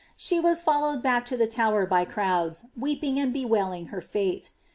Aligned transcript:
She 0.17 0.39
wae 0.39 0.55
followed 0.55 1.03
back 1.03 1.25
to 1.25 1.37
the 1.37 1.45
Tower 1.45 1.85
by 1.85 2.05
crowda, 2.05 2.65
woephy 2.75 3.15
lai 3.17 3.27
bewailing 3.27 3.89
her 3.89 4.01
frte. 4.01 4.49